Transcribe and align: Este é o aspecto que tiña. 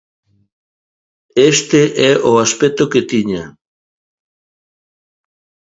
Este 1.53 1.81
é 2.11 2.13
o 2.29 2.33
aspecto 2.45 2.83
que 2.91 3.05
tiña. 3.11 3.43